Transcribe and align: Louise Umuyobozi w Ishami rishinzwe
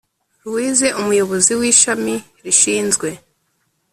Louise 0.45 0.87
Umuyobozi 1.01 1.51
w 1.59 1.61
Ishami 1.71 2.15
rishinzwe 2.43 3.07